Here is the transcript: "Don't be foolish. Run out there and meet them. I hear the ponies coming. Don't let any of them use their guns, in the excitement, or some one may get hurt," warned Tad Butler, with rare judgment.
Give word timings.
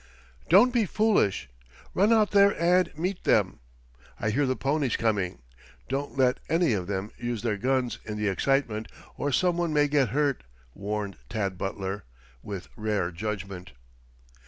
"Don't 0.49 0.73
be 0.73 0.85
foolish. 0.87 1.47
Run 1.93 2.11
out 2.11 2.31
there 2.31 2.59
and 2.59 2.91
meet 2.97 3.23
them. 3.23 3.59
I 4.19 4.31
hear 4.31 4.47
the 4.47 4.55
ponies 4.55 4.95
coming. 4.97 5.43
Don't 5.89 6.17
let 6.17 6.39
any 6.49 6.73
of 6.73 6.87
them 6.87 7.11
use 7.19 7.43
their 7.43 7.57
guns, 7.59 7.99
in 8.03 8.17
the 8.17 8.27
excitement, 8.27 8.87
or 9.15 9.31
some 9.31 9.57
one 9.57 9.73
may 9.73 9.87
get 9.87 10.09
hurt," 10.09 10.41
warned 10.73 11.17
Tad 11.29 11.55
Butler, 11.55 12.03
with 12.41 12.67
rare 12.75 13.11
judgment. 13.11 13.73